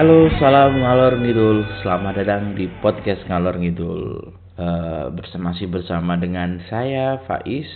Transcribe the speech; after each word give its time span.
Halo, 0.00 0.32
salam 0.40 0.80
ngalor 0.80 1.20
ngidul. 1.20 1.84
Selamat 1.84 2.24
datang 2.24 2.56
di 2.56 2.72
podcast 2.80 3.20
ngalor 3.28 3.60
ngidul. 3.60 4.32
Uh, 4.56 5.12
bersama 5.12 5.52
masih 5.52 5.68
bersama 5.68 6.16
dengan 6.16 6.56
saya 6.72 7.20
Faiz, 7.28 7.68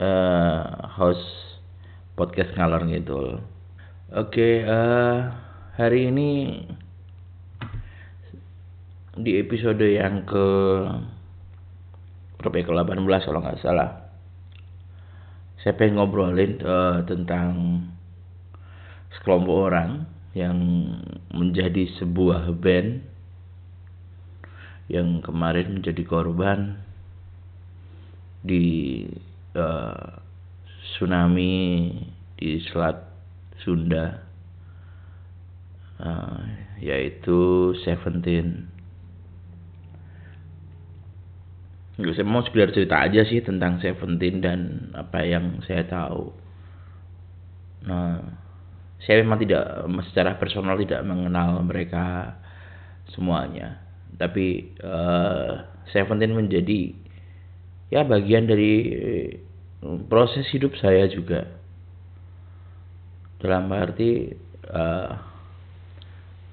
uh, 0.00 0.64
host 0.96 1.20
podcast 2.16 2.56
ngalor 2.56 2.88
ngidul. 2.88 3.44
Oke, 4.16 4.32
okay, 4.32 4.54
uh, 4.64 5.28
hari 5.76 6.08
ini 6.08 6.56
di 9.20 9.36
episode 9.36 9.84
yang 9.84 10.24
ke 10.24 10.46
berapa 12.40 12.56
ya, 12.56 12.64
ke 12.64 12.72
18 12.72 13.28
kalau 13.28 13.44
nggak 13.44 13.60
salah. 13.60 14.08
Saya 15.60 15.76
pengen 15.76 16.00
ngobrolin 16.00 16.64
uh, 16.64 17.04
tentang 17.04 17.52
sekelompok 19.20 19.68
orang 19.68 20.11
yang 20.32 20.58
menjadi 21.32 21.92
sebuah 22.00 22.56
band 22.56 23.04
yang 24.88 25.20
kemarin 25.24 25.80
menjadi 25.80 26.02
korban 26.04 26.80
di 28.44 29.06
uh, 29.54 30.20
tsunami 30.92 31.88
di 32.36 32.58
Selat 32.66 32.98
Sunda 33.62 34.20
uh, 36.02 36.42
yaitu 36.82 37.72
Seventeen. 37.86 38.68
Saya 42.02 42.26
mau 42.26 42.42
sekedar 42.42 42.74
cerita 42.74 42.98
aja 42.98 43.22
sih 43.22 43.44
tentang 43.44 43.78
Seventeen 43.78 44.42
dan 44.42 44.90
apa 44.96 45.22
yang 45.22 45.62
saya 45.62 45.86
tahu. 45.86 46.34
Nah, 47.86 48.41
saya 49.02 49.22
memang 49.26 49.42
tidak 49.42 49.82
secara 50.10 50.38
personal 50.38 50.78
tidak 50.78 51.02
mengenal 51.02 51.62
mereka 51.66 52.38
semuanya. 53.10 53.82
Tapi 54.14 54.76
uh, 54.84 55.72
Seventeen 55.90 56.32
menjadi 56.32 56.94
ya 57.90 58.06
bagian 58.06 58.46
dari 58.48 58.96
proses 60.06 60.46
hidup 60.54 60.72
saya 60.78 61.10
juga. 61.10 61.50
Dalam 63.42 63.66
arti 63.74 64.30
uh, 64.70 65.10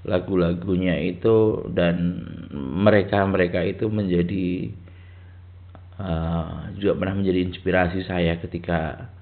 lagu-lagunya 0.09 0.97
itu 1.05 1.69
dan 1.69 2.25
mereka-mereka 2.57 3.61
itu 3.61 3.85
menjadi 3.85 4.73
uh, 6.01 6.73
juga 6.81 6.97
pernah 6.97 7.21
menjadi 7.21 7.45
inspirasi 7.45 8.09
saya 8.09 8.41
ketika 8.41 9.13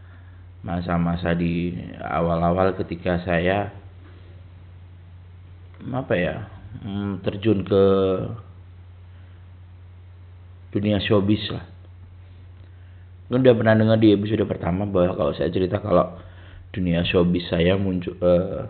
masa-masa 0.66 1.38
di 1.38 1.74
awal-awal 2.02 2.74
ketika 2.78 3.22
saya 3.22 3.70
apa 5.94 6.14
ya 6.18 6.36
hmm, 6.82 7.22
terjun 7.22 7.62
ke 7.64 7.84
dunia 10.74 11.00
showbiz 11.02 11.42
lah. 11.54 11.66
Udah 13.28 13.52
pernah 13.52 13.76
dengar 13.76 14.00
di 14.00 14.16
episode 14.16 14.44
pertama 14.48 14.88
bahwa 14.88 15.12
kalau 15.16 15.32
saya 15.36 15.52
cerita 15.52 15.84
kalau 15.84 16.16
dunia 16.72 17.04
showbiz 17.04 17.48
saya 17.52 17.76
muncul 17.76 18.16
uh, 18.24 18.68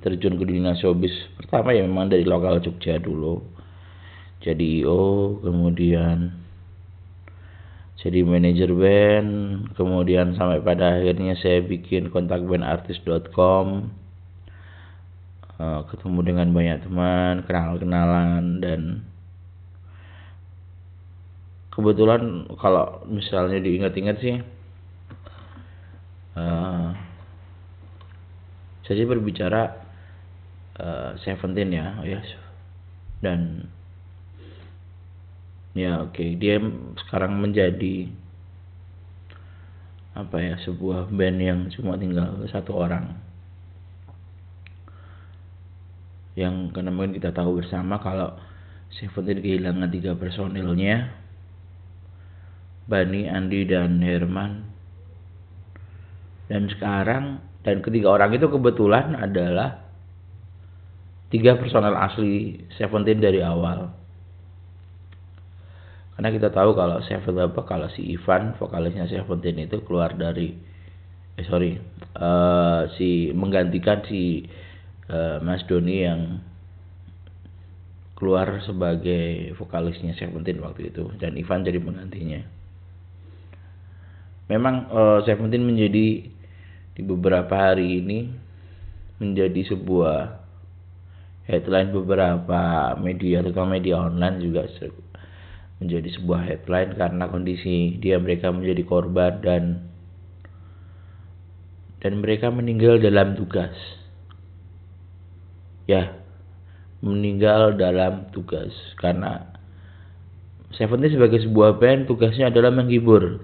terjun 0.00 0.34
ke 0.40 0.44
dunia 0.48 0.74
showbiz 0.78 1.12
pertama 1.36 1.76
ya 1.76 1.84
memang 1.84 2.10
dari 2.10 2.24
lokal 2.26 2.58
Jogja 2.64 2.98
dulu. 2.98 3.44
Jadi 4.40 4.82
oh 4.88 5.36
kemudian 5.44 6.39
jadi 8.00 8.24
manajer 8.24 8.72
band 8.72 9.30
kemudian 9.76 10.32
sampai 10.32 10.64
pada 10.64 10.96
akhirnya 10.96 11.36
saya 11.36 11.60
bikin 11.60 12.08
kontak 12.08 12.40
kontakbandartis.com 12.40 13.92
uh, 15.60 15.62
eh, 15.62 15.80
ketemu 15.92 16.18
dengan 16.24 16.48
banyak 16.48 16.78
teman 16.88 17.34
kenal 17.44 17.76
kenalan 17.76 18.44
dan 18.64 18.80
kebetulan 21.68 22.48
kalau 22.56 23.04
misalnya 23.04 23.60
diingat-ingat 23.60 24.16
sih 24.24 24.36
uh, 26.40 26.96
saya 28.88 29.06
berbicara 29.06 29.76
uh, 30.80 31.14
Seventeen 31.22 31.70
ya 31.70 32.00
ya 32.02 32.18
dan 33.20 33.68
ya 35.74 36.02
oke. 36.02 36.14
Okay. 36.14 36.34
dia 36.34 36.58
sekarang 37.06 37.38
menjadi 37.38 38.10
apa 40.10 40.36
ya 40.42 40.54
sebuah 40.66 41.08
band 41.14 41.38
yang 41.38 41.60
cuma 41.70 41.94
tinggal 41.94 42.42
satu 42.50 42.74
orang. 42.74 43.14
Yang 46.34 46.74
karena 46.74 46.90
mungkin 46.90 47.14
kita 47.18 47.30
tahu 47.30 47.62
bersama 47.62 47.98
kalau 48.02 48.34
Seventeen 48.90 49.38
kehilangan 49.38 49.86
tiga 49.94 50.18
personilnya. 50.18 51.14
Bani, 52.90 53.30
Andi, 53.30 53.62
dan 53.70 54.02
Herman. 54.02 54.66
Dan 56.50 56.66
sekarang 56.66 57.38
dan 57.62 57.86
ketiga 57.86 58.18
orang 58.18 58.34
itu 58.34 58.50
kebetulan 58.50 59.14
adalah 59.14 59.78
tiga 61.30 61.54
personel 61.54 61.94
asli 61.94 62.58
Seventeen 62.74 63.22
dari 63.22 63.38
awal 63.46 63.94
karena 66.20 66.36
kita 66.36 66.52
tahu 66.52 66.76
kalau 66.76 67.00
Seven 67.08 67.48
apa 67.48 67.64
kalau 67.64 67.88
si 67.96 68.12
Ivan 68.12 68.52
vokalisnya 68.60 69.08
Seventeen 69.08 69.56
itu 69.64 69.80
keluar 69.88 70.12
dari 70.12 70.52
eh 71.32 71.46
sorry 71.48 71.80
uh, 72.12 72.92
si 73.00 73.32
menggantikan 73.32 74.04
si 74.04 74.44
uh, 75.08 75.40
Mas 75.40 75.64
Doni 75.64 76.04
yang 76.04 76.44
keluar 78.20 78.60
sebagai 78.68 79.56
vokalisnya 79.56 80.12
Seventeen 80.20 80.60
waktu 80.60 80.92
itu 80.92 81.08
dan 81.16 81.40
Ivan 81.40 81.64
jadi 81.64 81.80
penggantinya. 81.80 82.44
Memang 84.52 84.92
uh, 84.92 85.24
Seventeen 85.24 85.64
menjadi 85.64 86.28
di 86.92 87.00
beberapa 87.00 87.72
hari 87.72 88.04
ini 88.04 88.28
menjadi 89.24 89.72
sebuah 89.72 90.36
headline 91.48 91.96
beberapa 91.96 92.92
media 93.00 93.40
terutama 93.40 93.80
media 93.80 94.04
online 94.04 94.36
juga 94.44 94.68
menjadi 95.80 96.08
sebuah 96.20 96.40
headline 96.44 96.92
karena 96.94 97.24
kondisi 97.26 97.96
dia 97.98 98.20
mereka 98.20 98.52
menjadi 98.52 98.82
korban 98.84 99.40
dan 99.40 99.62
dan 102.00 102.20
mereka 102.20 102.48
meninggal 102.52 103.00
dalam 103.00 103.36
tugas. 103.36 103.72
Ya, 105.88 106.14
meninggal 107.02 107.74
dalam 107.74 108.30
tugas 108.30 108.70
karena 109.00 109.50
Seventeen 110.70 111.18
sebagai 111.18 111.42
sebuah 111.42 111.82
band 111.82 112.06
tugasnya 112.06 112.46
adalah 112.46 112.70
menghibur. 112.70 113.42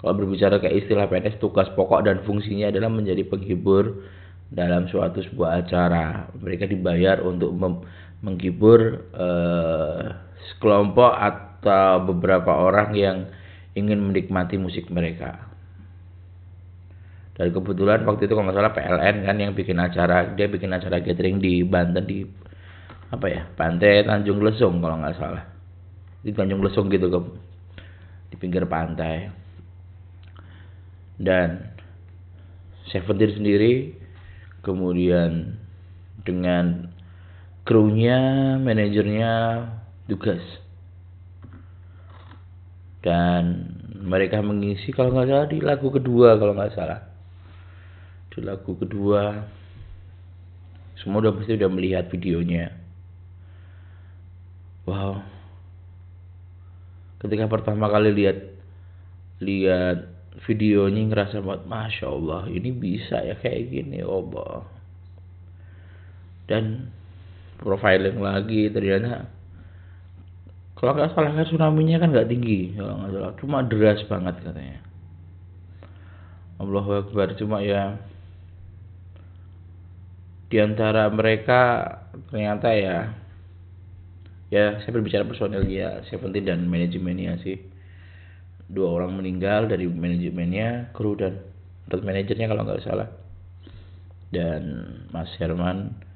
Kalau 0.00 0.14
berbicara 0.16 0.56
kayak 0.56 0.86
istilah 0.86 1.04
PNS 1.04 1.36
tugas 1.36 1.68
pokok 1.76 2.00
dan 2.08 2.24
fungsinya 2.24 2.72
adalah 2.72 2.88
menjadi 2.88 3.28
penghibur 3.28 4.08
dalam 4.48 4.88
suatu 4.88 5.20
sebuah 5.20 5.66
acara. 5.66 6.32
Mereka 6.32 6.64
dibayar 6.64 7.20
untuk 7.20 7.52
menghibur 8.24 9.08
eh, 9.14 10.04
sekelompok 10.54 11.12
atau 11.14 12.02
beberapa 12.06 12.54
orang 12.54 12.94
yang 12.94 13.16
ingin 13.74 14.02
menikmati 14.02 14.58
musik 14.58 14.90
mereka. 14.90 15.46
Dan 17.38 17.54
kebetulan 17.54 18.02
waktu 18.02 18.26
itu 18.26 18.34
kalau 18.34 18.50
nggak 18.50 18.58
salah 18.58 18.74
PLN 18.74 19.16
kan 19.22 19.36
yang 19.38 19.52
bikin 19.54 19.78
acara, 19.78 20.34
dia 20.34 20.50
bikin 20.50 20.74
acara 20.74 20.98
gathering 20.98 21.38
di 21.38 21.62
Banten 21.62 22.02
di 22.02 22.26
apa 23.08 23.24
ya 23.30 23.48
pantai 23.56 24.04
Tanjung 24.04 24.42
Lesung 24.42 24.82
kalau 24.82 24.98
nggak 24.98 25.14
salah. 25.14 25.46
Di 26.18 26.34
Tanjung 26.34 26.58
Lesung 26.66 26.90
gitu 26.90 27.06
ke 27.06 27.20
di 28.34 28.36
pinggir 28.36 28.66
pantai. 28.66 29.30
Dan 31.18 31.78
Seventeen 32.88 33.36
sendiri 33.36 33.92
kemudian 34.64 35.60
dengan 36.24 36.88
krunya 37.68 38.56
manajernya 38.56 39.32
tugas. 40.08 40.40
Dan 43.04 43.68
mereka 44.00 44.40
mengisi 44.40 44.88
kalau 44.96 45.12
nggak 45.12 45.28
salah 45.28 45.48
di 45.52 45.60
lagu 45.60 45.92
kedua 45.92 46.40
kalau 46.40 46.56
nggak 46.56 46.72
salah. 46.72 47.04
Di 48.32 48.40
lagu 48.40 48.72
kedua 48.72 49.44
semua 50.96 51.20
udah 51.20 51.36
pasti 51.36 51.60
udah 51.60 51.68
melihat 51.68 52.08
videonya. 52.08 52.72
Wow. 54.88 55.20
Ketika 57.20 57.52
pertama 57.52 57.92
kali 57.92 58.16
lihat 58.16 58.38
lihat 59.44 60.08
videonya 60.48 61.04
ngerasa 61.04 61.44
banget 61.44 61.62
masya 61.68 62.06
Allah 62.08 62.42
ini 62.48 62.70
bisa 62.70 63.20
ya 63.26 63.34
kayak 63.36 63.74
gini 63.74 64.06
oh 64.06 64.22
dan 66.48 66.94
profiling 67.58 68.18
lagi 68.22 68.70
ternyata 68.70 69.38
kalau 70.78 70.94
nggak 70.94 71.10
salah 71.10 71.34
kan 71.34 71.42
tsunami-nya 71.42 71.98
kan 71.98 72.14
nggak 72.14 72.30
tinggi 72.30 72.78
kalau 72.78 73.02
nggak 73.02 73.10
salah. 73.10 73.32
Cuma 73.42 73.58
deras 73.66 73.98
banget 74.06 74.38
katanya. 74.46 74.78
Allah 76.62 76.86
Akbar. 77.02 77.34
Cuma 77.34 77.58
ya 77.66 77.98
di 80.48 80.56
antara 80.62 81.10
mereka 81.10 81.62
ternyata 82.30 82.70
ya 82.78 83.10
ya 84.54 84.78
saya 84.80 84.92
berbicara 84.94 85.26
personil 85.26 85.66
ya 85.66 85.98
Seventeen 86.06 86.46
dan 86.46 86.70
manajemennya 86.70 87.42
sih. 87.42 87.58
Dua 88.70 89.02
orang 89.02 89.18
meninggal 89.18 89.66
dari 89.66 89.90
manajemennya 89.90 90.94
kru 90.94 91.18
dan 91.18 91.42
manajernya 91.90 92.46
kalau 92.46 92.62
nggak 92.62 92.86
salah. 92.86 93.10
Dan 94.30 94.62
Mas 95.10 95.34
Herman 95.42 96.06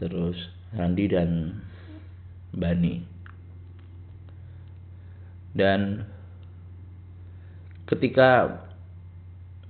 terus 0.00 0.40
Randi 0.72 1.04
dan 1.12 1.60
Bani. 2.56 3.04
Dan 5.52 6.08
ketika 7.84 8.62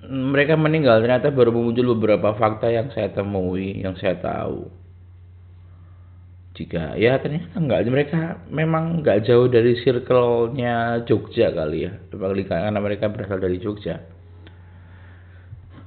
mereka 0.07 0.55
meninggal 0.57 1.03
ternyata 1.03 1.29
baru 1.35 1.53
muncul 1.53 1.99
beberapa 1.99 2.33
fakta 2.39 2.71
yang 2.71 2.89
saya 2.95 3.11
temui 3.11 3.83
yang 3.83 3.99
saya 3.99 4.17
tahu. 4.23 4.71
Jika 6.55 6.95
ya 7.01 7.17
ternyata 7.19 7.57
enggak. 7.57 7.89
Mereka 7.89 8.21
memang 8.53 9.01
enggak 9.01 9.25
jauh 9.25 9.49
dari 9.49 9.75
circle-nya 9.81 11.03
Jogja 11.09 11.51
kali 11.51 11.89
ya. 11.89 11.93
Karena 12.13 12.79
mereka 12.79 13.09
berasal 13.09 13.41
dari 13.41 13.57
Jogja. 13.59 13.99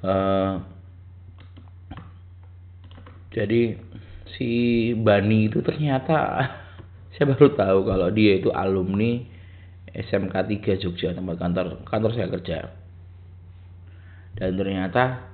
Uh, 0.04 0.60
jadi 3.32 3.80
si 4.38 4.50
Bani 4.98 5.50
itu 5.50 5.62
ternyata 5.62 6.18
saya 7.14 7.26
baru 7.30 7.54
tahu 7.54 7.80
kalau 7.86 8.10
dia 8.10 8.42
itu 8.42 8.50
alumni 8.50 9.22
SMK 9.94 10.34
3 10.34 10.82
Jogja 10.82 11.14
tempat 11.14 11.38
kantor 11.38 11.86
kantor 11.86 12.12
saya 12.18 12.28
kerja. 12.34 12.58
Dan 14.34 14.58
ternyata 14.58 15.30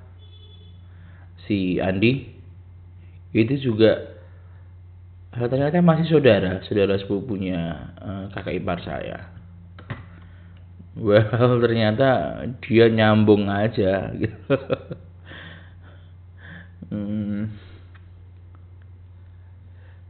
si 1.48 1.80
Andi 1.80 2.28
itu 3.32 3.54
juga 3.72 4.20
ternyata 5.32 5.80
masih 5.80 6.10
saudara 6.10 6.60
saudara 6.68 7.00
sepupunya 7.00 7.90
uh, 7.96 8.24
kakak 8.36 8.60
ipar 8.60 8.84
saya. 8.84 9.32
Well 11.00 11.56
ternyata 11.64 12.42
dia 12.60 12.92
nyambung 12.92 13.48
aja 13.48 14.12
gitu. 14.12 14.54
Hmm. 16.90 17.46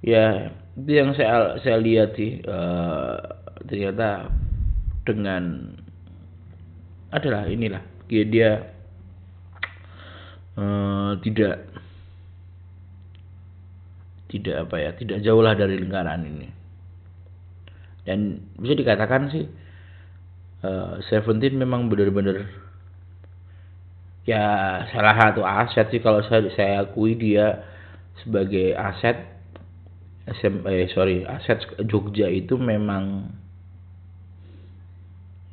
Ya 0.01 0.53
itu 0.77 0.91
yang 0.97 1.13
saya 1.13 1.61
saya 1.61 1.77
lihat 1.77 2.17
sih 2.17 2.41
uh, 2.49 3.21
ternyata 3.69 4.33
dengan 5.05 5.77
adalah 7.11 7.45
inilah 7.51 7.83
dia, 8.07 8.25
dia 8.25 8.51
uh, 10.57 11.19
tidak 11.21 11.69
tidak 14.31 14.57
apa 14.67 14.77
ya 14.79 14.91
tidak 14.95 15.19
jauh 15.27 15.43
lah 15.43 15.59
dari 15.59 15.75
lingkaran 15.77 16.23
ini. 16.23 16.49
Dan 18.07 18.41
bisa 18.57 18.79
dikatakan 18.79 19.29
sih 19.29 19.45
uh, 20.65 21.03
Seventeen 21.11 21.59
memang 21.59 21.91
benar-benar 21.91 22.47
ya 24.25 24.43
salah 24.95 25.15
satu 25.19 25.43
aset 25.43 25.91
sih 25.91 26.01
kalau 26.01 26.23
saya 26.25 26.47
saya 26.55 26.87
akui 26.87 27.19
dia 27.19 27.67
sebagai 28.23 28.79
aset 28.79 29.40
SM, 30.29 30.67
eh 30.69 30.89
sorry 30.93 31.25
aset 31.25 31.65
Jogja 31.89 32.29
itu 32.29 32.61
memang 32.61 33.33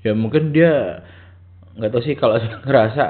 ya 0.03 0.11
mungkin 0.13 0.51
dia 0.51 1.03
nggak 1.77 1.91
tahu 1.93 2.01
sih 2.03 2.15
kalau 2.17 2.35
saya 2.41 2.59
ngerasa 2.67 3.05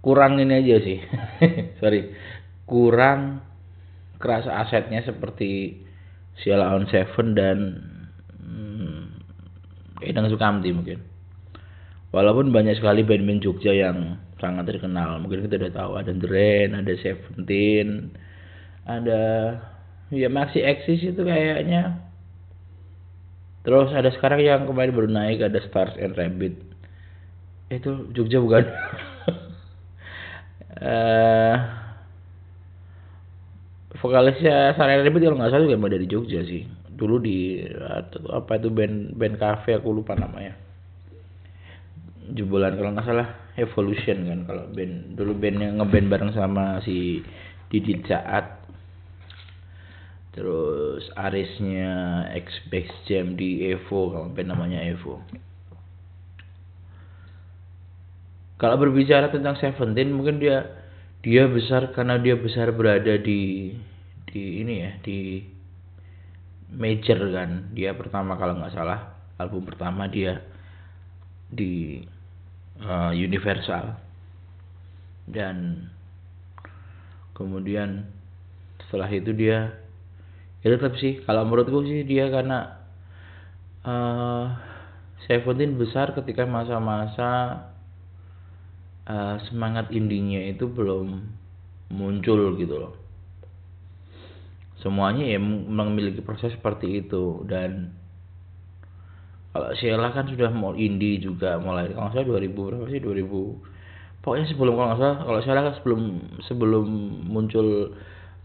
kurang 0.00 0.40
ini 0.40 0.64
aja 0.64 0.76
sih. 0.80 0.98
Sorry 1.80 2.16
kurang 2.64 3.44
kerasa 4.16 4.64
asetnya 4.64 5.04
seperti 5.04 5.82
Siala 6.40 6.72
on 6.72 6.88
Seven 6.88 7.36
dan 7.36 7.58
hmm, 8.40 10.32
Sukamti 10.32 10.72
mungkin. 10.72 11.04
Walaupun 12.10 12.50
banyak 12.50 12.80
sekali 12.80 13.06
band-band 13.06 13.44
Jogja 13.44 13.70
yang 13.70 14.18
sangat 14.40 14.66
terkenal. 14.66 15.20
Mungkin 15.22 15.46
kita 15.46 15.60
udah 15.60 15.72
tahu 15.72 15.92
ada 16.00 16.12
Dren 16.16 16.74
ada 16.74 16.92
Seventeen 16.98 18.10
ada 18.88 19.22
ya 20.10 20.28
Maxi 20.28 20.60
Exis 20.60 21.14
itu 21.14 21.22
kayaknya. 21.22 22.02
Terus 23.62 23.92
ada 23.92 24.10
sekarang 24.10 24.40
yang 24.42 24.66
kemarin 24.66 24.96
baru 24.96 25.08
naik 25.10 25.44
ada 25.44 25.60
Stars 25.62 25.94
and 26.00 26.16
Rabbit. 26.16 26.58
Itu 27.70 28.10
Jogja 28.10 28.42
bukan? 28.42 28.64
Uh, 30.80 31.54
vokalisnya 34.00 34.74
Sarah 34.74 35.04
Rabbit 35.04 35.22
kalau 35.22 35.38
nggak 35.38 35.52
salah 35.52 35.66
juga 35.68 35.92
dari 35.92 36.08
Jogja 36.08 36.40
sih. 36.42 36.66
Dulu 36.90 37.16
di 37.20 37.62
apa 38.32 38.58
itu 38.58 38.68
band 38.72 39.14
band 39.14 39.34
cafe 39.38 39.78
aku 39.78 39.92
lupa 39.92 40.16
namanya. 40.16 40.56
Jebolan 42.32 42.74
kalau 42.80 42.90
nggak 42.96 43.06
salah 43.06 43.28
Evolution 43.60 44.18
kan 44.24 44.40
kalau 44.48 44.64
band 44.72 45.20
dulu 45.20 45.36
bandnya 45.36 45.68
ngeband 45.76 46.06
bareng 46.08 46.32
sama 46.32 46.80
si 46.80 47.20
Didi 47.68 48.02
Saat 48.08 48.59
terus 50.30 51.06
Arisnya 51.18 52.26
X 52.38 52.70
Base 52.70 52.94
Jam 53.10 53.34
di 53.34 53.66
Evo 53.66 54.14
kalau 54.14 54.30
band 54.30 54.54
namanya 54.54 54.80
Evo 54.86 55.18
kalau 58.60 58.76
berbicara 58.76 59.32
tentang 59.32 59.56
Seventeen 59.56 60.12
mungkin 60.12 60.36
dia 60.36 60.68
dia 61.24 61.48
besar 61.48 61.96
karena 61.96 62.20
dia 62.20 62.36
besar 62.36 62.76
berada 62.76 63.16
di 63.16 63.72
di 64.28 64.60
ini 64.60 64.74
ya 64.84 64.92
di 65.00 65.40
major 66.76 67.18
kan. 67.32 67.72
Dia 67.72 67.96
pertama 67.96 68.36
kalau 68.36 68.60
nggak 68.60 68.76
salah 68.76 69.16
album 69.40 69.64
pertama 69.64 70.12
dia 70.12 70.44
di 71.48 72.04
uh, 72.84 73.16
Universal. 73.16 73.96
Dan 75.24 75.88
kemudian 77.32 78.04
setelah 78.84 79.08
itu 79.08 79.32
dia 79.32 79.72
ya 80.60 80.76
tetap 80.76 80.96
sih 81.00 81.24
kalau 81.24 81.48
menurutku 81.48 81.84
sih 81.84 82.04
dia 82.04 82.28
karena 82.28 82.80
uh, 83.84 84.70
Seventeen 85.28 85.76
besar 85.76 86.16
ketika 86.16 86.48
masa-masa 86.48 87.62
uh, 89.04 89.36
semangat 89.46 89.92
indinya 89.92 90.40
itu 90.40 90.64
belum 90.64 91.22
muncul 91.92 92.56
gitu 92.56 92.74
loh. 92.80 92.94
Semuanya 94.80 95.28
ya 95.28 95.36
memiliki 95.38 96.24
proses 96.24 96.56
seperti 96.56 97.04
itu 97.04 97.44
dan 97.44 97.92
kalau 99.52 99.76
Sheila 99.76 100.08
kan 100.16 100.24
sudah 100.24 100.48
mau 100.50 100.72
indie 100.72 101.20
juga 101.20 101.60
mulai 101.60 101.92
kalau 101.92 102.10
saya 102.16 102.24
2000 102.24 102.54
berapa 102.54 102.86
sih 102.86 103.02
2000 103.02 104.22
pokoknya 104.22 104.46
sebelum 104.46 104.74
kalau 104.78 104.94
salah 104.96 105.18
kalau 105.26 105.40
Sheila 105.42 105.60
kan 105.68 105.74
sebelum 105.82 106.00
sebelum 106.46 106.86
muncul 107.28 107.92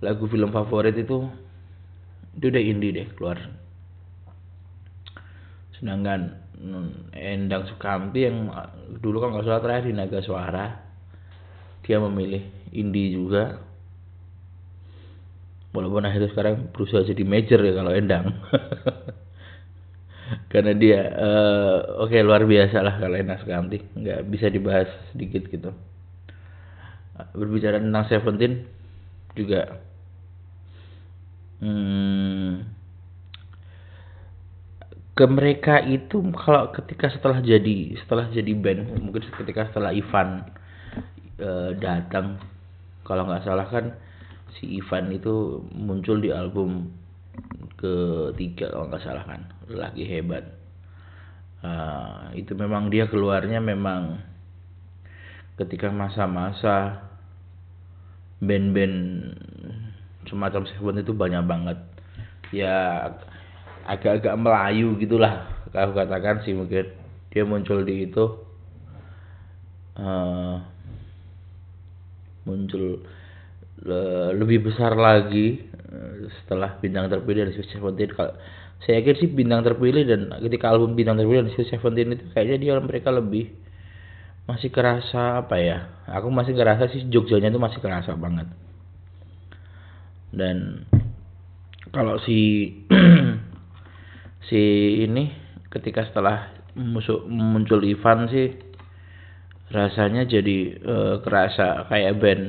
lagu 0.03 0.25
film 0.27 0.49
favorit 0.49 0.97
itu 0.97 1.29
itu 2.35 2.51
udah 2.51 2.63
indie 2.63 2.91
deh 2.91 3.07
keluar. 3.15 3.39
Sedangkan 5.79 6.43
Endang 7.15 7.67
Sukamti 7.67 8.27
yang 8.27 8.51
dulu 9.03 9.23
kan 9.23 9.35
nggak 9.35 9.43
salah 9.43 9.61
terakhir 9.63 9.91
di 9.91 9.95
Naga 9.95 10.19
Suara 10.23 10.65
dia 11.83 12.01
memilih 12.01 12.43
indie 12.73 13.13
juga. 13.13 13.61
Walaupun 15.75 16.07
akhirnya 16.07 16.31
sekarang 16.31 16.71
berusaha 16.71 17.03
jadi 17.03 17.23
major 17.27 17.59
ya 17.59 17.75
kalau 17.75 17.91
Endang. 17.91 18.31
Karena 20.51 20.73
dia 20.73 20.99
uh, 21.13 22.01
oke 22.01 22.09
okay, 22.09 22.25
luar 22.25 22.47
biasa 22.47 22.79
lah 22.79 22.95
kalau 22.97 23.19
Endang 23.19 23.43
Sukamti. 23.43 23.83
Nggak 23.93 24.19
bisa 24.31 24.47
dibahas 24.47 24.87
sedikit 25.11 25.45
gitu. 25.51 25.75
Berbicara 27.35 27.79
tentang 27.79 28.07
Seventeen 28.07 28.63
juga 29.35 29.83
hmm, 31.61 32.75
ke 35.15 35.25
mereka 35.31 35.79
itu 35.79 36.19
kalau 36.35 36.75
ketika 36.75 37.07
setelah 37.07 37.39
jadi 37.39 37.95
setelah 38.03 38.27
jadi 38.35 38.51
band 38.51 38.99
mungkin 38.99 39.23
ketika 39.23 39.71
setelah 39.71 39.95
Ivan 39.95 40.43
e, 41.39 41.71
datang 41.79 42.35
kalau 43.07 43.23
nggak 43.23 43.47
salah 43.47 43.63
kan 43.71 43.95
si 44.59 44.75
Ivan 44.75 45.15
itu 45.15 45.63
muncul 45.71 46.19
di 46.19 46.35
album 46.35 46.91
ketiga 47.79 48.75
kalau 48.75 48.91
nggak 48.91 49.03
salah 49.07 49.23
kan 49.23 49.41
lagi 49.71 50.03
hebat. 50.03 50.51
E, 51.63 51.71
itu 52.35 52.51
memang 52.51 52.91
dia 52.91 53.07
keluarnya 53.07 53.63
memang 53.63 54.19
ketika 55.55 55.95
masa-masa 55.95 57.07
band-band 58.43 59.31
semacam 60.27 60.67
Seven 60.69 61.01
itu 61.01 61.13
banyak 61.13 61.43
banget. 61.45 61.77
Ya 62.53 63.09
agak-agak 63.85 64.35
Melayu 64.37 64.97
gitulah. 64.97 65.49
Aku 65.75 65.91
katakan 65.91 66.39
sih 66.47 66.55
mungkin 66.55 66.87
dia 67.35 67.43
muncul 67.43 67.83
di 67.83 68.07
itu 68.07 68.25
uh, 69.99 70.55
muncul 72.47 73.03
lebih 74.31 74.71
besar 74.71 74.95
lagi 74.95 75.67
eh, 75.67 76.31
setelah 76.41 76.79
bintang 76.79 77.11
terpilih 77.11 77.43
dari 77.43 77.53
Sweet 77.59 77.75
Seventeen. 77.75 78.15
Kalau 78.15 78.31
saya 78.87 79.03
yakin 79.03 79.15
sih 79.19 79.29
bintang 79.31 79.67
terpilih 79.67 80.07
dan 80.07 80.31
ketika 80.47 80.71
album 80.71 80.95
bintang 80.95 81.19
terpilih 81.19 81.43
dari 81.43 81.53
Sweet 81.59 81.69
Seventeen 81.75 82.15
itu 82.15 82.23
kayaknya 82.31 82.57
dia 82.61 82.73
mereka 82.79 83.11
lebih 83.11 83.51
masih 84.45 84.69
kerasa 84.69 85.41
apa 85.41 85.57
ya 85.57 85.77
aku 86.05 86.29
masih 86.29 86.53
kerasa 86.53 86.85
sih 86.93 87.09
Jogjanya 87.09 87.49
itu 87.49 87.57
masih 87.57 87.81
kerasa 87.81 88.13
banget 88.13 88.45
dan 90.35 90.83
kalau 91.95 92.19
si 92.21 92.71
si 94.51 94.61
ini 95.07 95.31
ketika 95.71 96.03
setelah 96.11 96.51
musuh 96.75 97.23
muncul 97.27 97.79
Ivan 97.87 98.27
sih 98.27 98.51
rasanya 99.71 100.27
jadi 100.27 100.57
uh, 100.83 101.15
kerasa 101.23 101.87
kayak 101.87 102.19
band 102.19 102.43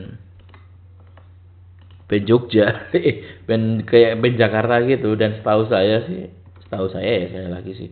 band 2.10 2.24
Jogja. 2.26 2.90
Band 3.46 3.86
kayak 3.86 4.18
band 4.22 4.36
Jakarta 4.38 4.82
gitu. 4.86 5.14
Dan 5.14 5.38
setahu 5.38 5.70
saya 5.70 6.02
sih 6.06 6.30
setahu 6.66 6.90
saya 6.90 7.06
ya 7.06 7.26
saya 7.30 7.48
lagi 7.50 7.72
sih. 7.74 7.90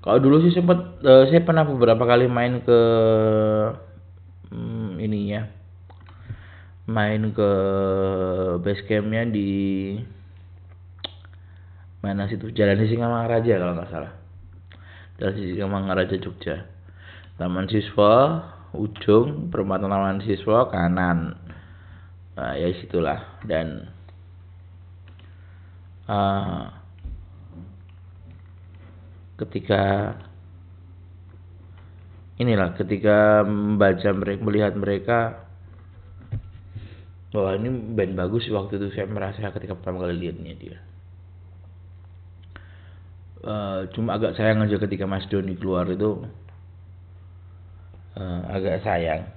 Kalau 0.00 0.16
dulu 0.16 0.40
sih 0.40 0.52
sempat 0.56 1.00
uh, 1.04 1.28
saya 1.28 1.44
pernah 1.44 1.68
beberapa 1.68 2.08
kali 2.08 2.24
main 2.24 2.64
ke 2.64 2.80
hmm, 4.48 4.96
ininya 4.96 5.59
main 6.90 7.30
ke 7.30 7.50
base 8.58 8.82
campnya 8.90 9.22
di 9.30 9.50
mana 12.02 12.26
situ? 12.26 12.50
Jalan 12.50 12.82
Sisingamangaraja 12.82 13.54
kalau 13.62 13.74
nggak 13.78 13.90
salah. 13.94 14.12
Jalan 15.22 15.34
Sisingamangaraja 15.38 16.16
Jogja. 16.18 16.66
Taman 17.38 17.70
Siswa 17.70 18.42
ujung 18.74 19.48
perempatan 19.48 19.88
Taman 19.88 20.20
Siswa 20.26 20.66
kanan. 20.68 21.38
Nah, 22.34 22.56
ya 22.56 22.72
situlah 22.72 23.40
dan 23.44 23.92
uh, 26.08 26.72
ketika 29.36 30.16
inilah 32.40 32.72
ketika 32.80 33.44
membaca 33.44 34.08
mereka 34.16 34.40
melihat 34.40 34.72
mereka 34.72 35.18
bahwa 37.30 37.50
ini 37.58 37.68
band 37.94 38.12
bagus 38.18 38.46
waktu 38.50 38.78
itu. 38.78 38.88
Saya 38.94 39.06
merasa 39.06 39.42
ketika 39.54 39.78
pertama 39.78 40.02
kali 40.06 40.18
lihatnya 40.18 40.54
dia. 40.58 40.78
Uh, 43.40 43.88
cuma 43.96 44.20
agak 44.20 44.36
sayang 44.36 44.60
aja 44.60 44.76
ketika 44.76 45.08
Mas 45.08 45.24
Doni 45.32 45.56
keluar 45.56 45.88
itu 45.88 46.28
uh, 48.18 48.40
agak 48.52 48.84
sayang. 48.84 49.32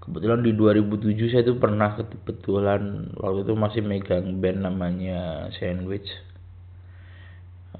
Kebetulan 0.00 0.44
di 0.44 0.52
2007 0.52 1.32
saya 1.32 1.42
tuh 1.46 1.56
pernah 1.56 1.96
kebetulan 1.96 3.14
waktu 3.16 3.48
itu 3.48 3.54
masih 3.56 3.82
megang 3.86 4.42
band 4.42 4.60
namanya 4.60 5.48
Sandwich. 5.56 6.08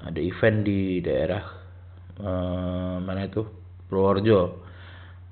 Ada 0.01 0.17
event 0.17 0.65
di 0.65 1.05
daerah 1.05 1.45
uh, 2.23 2.97
mana 3.05 3.29
itu? 3.29 3.45
Purworejo 3.91 4.70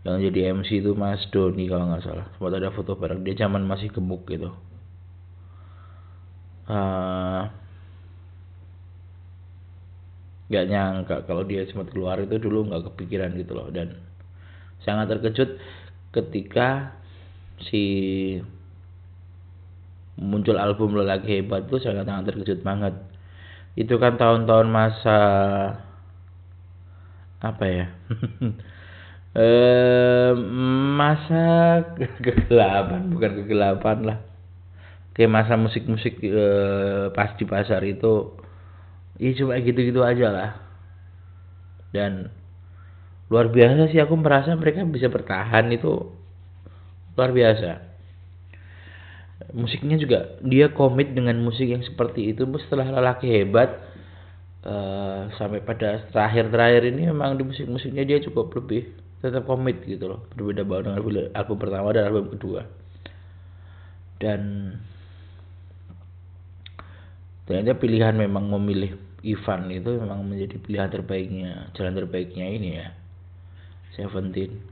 yang 0.07 0.23
jadi 0.23 0.55
MC 0.55 0.79
itu 0.79 0.95
Mas 0.95 1.27
Doni 1.35 1.67
kalau 1.67 1.91
nggak 1.91 2.05
salah. 2.07 2.27
Sempat 2.39 2.53
ada 2.55 2.71
foto 2.71 2.95
bareng. 2.95 3.27
Dia 3.27 3.47
zaman 3.47 3.67
masih 3.67 3.91
gemuk 3.91 4.23
gitu. 4.31 4.55
Uh, 6.69 7.49
nggak 10.49 10.65
nyangka 10.69 11.17
kalau 11.25 11.43
dia 11.45 11.65
sempat 11.65 11.89
keluar 11.93 12.21
itu 12.21 12.37
dulu 12.39 12.71
nggak 12.71 12.95
kepikiran 12.95 13.35
gitu 13.35 13.53
loh. 13.59 13.69
Dan 13.75 13.99
sangat 14.87 15.11
terkejut 15.11 15.59
ketika 16.15 16.95
si 17.59 17.83
muncul 20.15 20.59
album 20.59 20.95
lelaki 20.95 21.43
hebat 21.43 21.67
tuh 21.67 21.83
sangat 21.83 22.07
sangat 22.07 22.33
terkejut 22.33 22.63
banget. 22.63 22.95
Itu 23.75 23.99
kan 23.99 24.15
tahun-tahun 24.15 24.69
masa 24.71 25.19
apa 27.39 27.65
ya 27.71 27.87
masa 30.99 31.47
kegelapan 32.19 33.07
bukan 33.13 33.33
kegelapan 33.45 33.99
lah. 34.03 34.19
Kayak 35.15 35.35
masa 35.35 35.55
musik-musik 35.59 36.23
eh, 36.23 37.11
pas 37.15 37.35
di 37.39 37.45
pasar 37.47 37.83
itu 37.87 38.39
ya 39.19 39.31
cuma 39.39 39.59
gitu-gitu 39.59 40.03
aja 40.03 40.29
lah. 40.31 40.51
Dan 41.95 42.31
luar 43.29 43.53
biasa 43.53 43.93
sih 43.93 44.01
aku 44.01 44.15
merasa 44.17 44.57
mereka 44.57 44.83
bisa 44.87 45.11
bertahan 45.11 45.71
itu 45.71 46.15
luar 47.15 47.31
biasa. 47.35 47.71
Musiknya 49.55 49.97
juga 49.99 50.39
dia 50.43 50.75
komit 50.75 51.15
dengan 51.15 51.39
musik 51.39 51.71
yang 51.71 51.83
seperti 51.87 52.35
itu 52.35 52.43
setelah 52.67 52.91
lelaki 52.91 53.31
hebat 53.31 53.71
uh, 54.67 55.31
sampai 55.39 55.63
pada 55.63 56.11
terakhir-terakhir 56.11 56.91
ini 56.91 57.11
memang 57.11 57.39
di 57.39 57.47
musik-musiknya 57.47 58.03
dia 58.03 58.19
cukup 58.19 58.51
lebih 58.59 59.08
tetap 59.19 59.45
komit 59.47 59.83
gitu 59.85 60.11
loh. 60.11 60.21
Berbeda 60.35 60.63
banget 60.63 60.95
dengan 60.95 61.31
album 61.35 61.57
pertama 61.59 61.91
dan 61.91 62.05
album 62.07 62.27
kedua. 62.35 62.63
Dan 64.19 64.41
ternyata 67.47 67.79
pilihan 67.79 68.15
memang 68.15 68.51
memilih 68.59 68.99
Ivan 69.27 69.67
itu 69.75 69.99
memang 69.99 70.23
menjadi 70.23 70.63
pilihan 70.63 70.91
terbaiknya 70.91 71.51
jalan 71.75 71.95
terbaiknya 71.95 72.47
ini 72.47 72.69
ya. 72.79 72.89
Seventeen. 73.99 74.63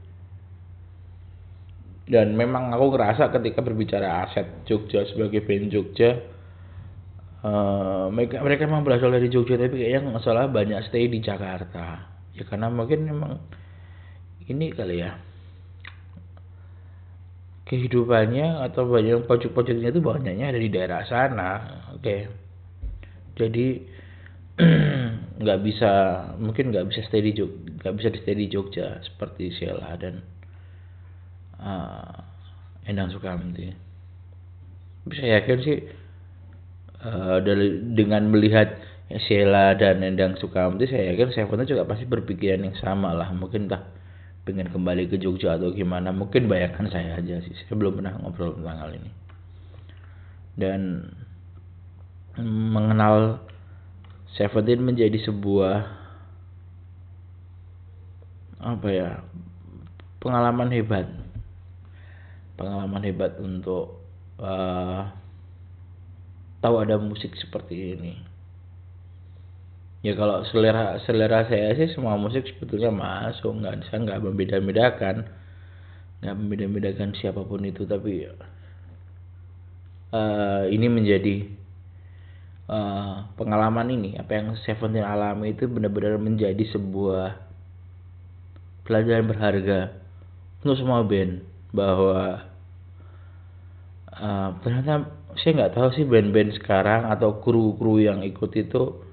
Dan 2.07 2.39
memang 2.39 2.71
aku 2.71 2.95
ngerasa 2.95 3.27
ketika 3.35 3.59
berbicara 3.59 4.23
aset 4.23 4.63
Jogja 4.63 5.03
sebagai 5.11 5.43
band 5.43 5.67
Jogja 5.67 6.15
uh, 7.43 8.07
mereka 8.07 8.39
mereka 8.39 8.63
memang 8.63 8.87
berasal 8.87 9.11
dari 9.11 9.27
Jogja 9.27 9.59
tapi 9.59 9.83
kayaknya 9.83 10.15
nggak 10.15 10.23
salah 10.23 10.47
banyak 10.47 10.79
stay 10.87 11.11
di 11.11 11.19
Jakarta. 11.19 12.07
Ya 12.31 12.47
karena 12.47 12.71
mungkin 12.71 13.03
memang 13.03 13.43
ini 14.47 14.71
kali 14.71 15.03
ya. 15.03 15.11
Kehidupannya 17.67 18.63
atau 18.63 18.87
banyak 18.87 19.27
pojok-pojoknya 19.27 19.91
itu 19.91 19.99
banyaknya 19.99 20.55
ada 20.55 20.59
di 20.59 20.69
daerah 20.71 21.03
sana. 21.03 21.51
Oke. 21.95 22.01
Okay. 22.03 22.21
jadi 23.37 23.67
nggak 25.43 25.59
bisa 25.61 25.91
mungkin 26.41 26.73
nggak 26.73 26.89
bisa 26.89 27.05
stay 27.05 27.21
di 27.21 27.37
Jogja 27.37 27.77
nggak 27.77 27.93
bisa 27.93 28.09
di 28.09 28.19
stay 28.25 28.35
Jogja 28.49 28.97
seperti 29.05 29.53
Sheila 29.53 29.93
dan 30.01 30.25
uh, 31.61 32.17
Endang 32.89 33.13
Sukamti. 33.13 33.69
Bisa 35.05 35.23
yakin 35.23 35.57
sih 35.61 35.77
uh, 37.05 37.37
dari 37.43 37.83
dengan 37.93 38.33
melihat 38.33 38.81
Sheila 39.29 39.77
dan 39.77 40.01
Endang 40.01 40.41
Sukamti 40.41 40.89
saya 40.89 41.13
yakin 41.13 41.29
saya 41.35 41.45
pun 41.45 41.61
juga 41.67 41.85
pasti 41.85 42.09
berpikiran 42.09 42.65
yang 42.65 42.77
sama 42.81 43.13
lah. 43.13 43.29
Mungkin 43.29 43.69
tak 43.69 43.85
pengen 44.47 44.71
kembali 44.71 45.11
ke 45.11 45.19
Jogja 45.19 45.59
atau 45.59 45.75
gimana 45.75 46.15
mungkin 46.15 46.47
bayangkan 46.47 46.87
saya 46.87 47.19
aja 47.19 47.43
sih. 47.43 47.51
Saya 47.51 47.75
belum 47.75 47.99
pernah 47.99 48.15
ngobrol 48.15 48.55
tentang 48.55 48.79
hal 48.79 48.91
ini. 48.95 49.11
Dan 50.55 50.81
mengenal 52.39 53.43
Seventeen 54.37 54.85
menjadi 54.85 55.17
sebuah 55.27 55.75
apa 58.61 58.87
ya 58.87 59.19
pengalaman 60.23 60.69
hebat. 60.71 61.09
Pengalaman 62.55 63.01
hebat 63.01 63.35
untuk 63.41 63.99
uh, 64.37 65.09
tahu 66.61 66.75
ada 66.85 67.01
musik 67.01 67.33
seperti 67.35 67.97
ini 67.97 68.26
ya 70.05 70.13
kalau 70.13 70.45
selera 70.53 71.01
selera 71.05 71.49
saya 71.49 71.73
sih 71.73 71.89
semua 71.93 72.17
musik 72.19 72.45
sebetulnya 72.45 72.93
masuk. 72.93 73.53
Nggak 73.57 73.89
saya 73.89 73.99
nggak 74.05 74.21
membeda-bedakan. 74.21 75.15
Nggak 76.21 76.35
membeda-bedakan 76.37 77.09
siapa 77.17 77.41
pun 77.45 77.61
itu 77.65 77.85
tapi 77.85 78.25
uh, 80.13 80.63
ini 80.69 80.87
menjadi 80.89 81.35
uh, 82.69 83.29
pengalaman 83.37 83.93
ini. 83.93 84.17
Apa 84.17 84.37
yang 84.37 84.47
Seventeen 84.65 85.05
alami 85.05 85.53
itu 85.53 85.65
benar-benar 85.65 86.21
menjadi 86.21 86.63
sebuah 86.73 87.37
pelajaran 88.85 89.25
berharga 89.25 89.79
untuk 90.61 90.77
semua 90.77 91.01
band. 91.05 91.41
Bahwa 91.73 92.47
uh, 94.13 94.49
ternyata 94.61 95.09
saya 95.37 95.51
nggak 95.53 95.73
tahu 95.77 95.89
sih 95.93 96.05
band-band 96.07 96.57
sekarang 96.57 97.05
atau 97.13 97.37
kru-kru 97.43 98.01
yang 98.01 98.25
ikut 98.25 98.49
itu 98.57 99.06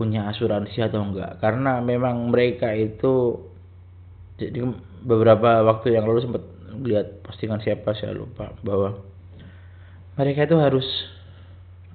punya 0.00 0.32
asuransi 0.32 0.80
atau 0.80 1.04
enggak. 1.04 1.36
Karena 1.44 1.84
memang 1.84 2.32
mereka 2.32 2.72
itu 2.72 3.36
jadi 4.40 4.64
beberapa 5.04 5.60
waktu 5.60 6.00
yang 6.00 6.08
lalu 6.08 6.24
sempat 6.24 6.40
lihat 6.80 7.20
postingan 7.20 7.60
siapa 7.60 7.92
saya 7.92 8.16
lupa 8.16 8.56
bahwa 8.64 8.96
mereka 10.16 10.48
itu 10.48 10.56
harus 10.56 10.88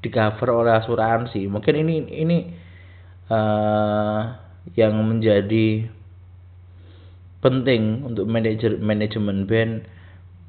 di 0.06 0.14
cover 0.14 0.54
oleh 0.54 0.78
asuransi. 0.78 1.50
Mungkin 1.50 1.74
ini 1.82 1.96
ini 2.14 2.38
uh, 3.34 4.22
yang 4.78 4.94
menjadi 5.02 5.90
penting 7.42 8.06
untuk 8.06 8.30
manajer 8.30 8.78
manajemen 8.78 9.50
band 9.50 9.90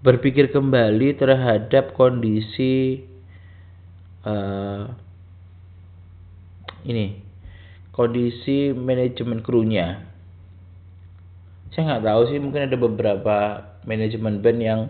berpikir 0.05 0.53
kembali 0.53 1.17
terhadap 1.17 1.97
kondisi 1.97 3.05
uh, 4.29 4.93
ini 6.85 7.26
kondisi 7.97 8.77
manajemen 8.77 9.41
krunya. 9.41 10.05
Saya 11.73 11.97
nggak 11.97 12.05
tahu 12.05 12.23
sih 12.29 12.39
mungkin 12.39 12.69
ada 12.69 12.77
beberapa 12.77 13.37
manajemen 13.89 14.45
band 14.45 14.61
yang 14.61 14.81